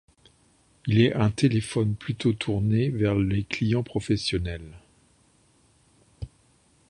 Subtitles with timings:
[0.87, 4.79] Il est un téléphone plutôt tourné vers les clients professionnels.